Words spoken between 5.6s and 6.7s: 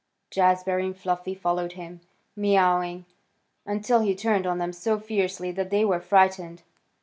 they were frightened.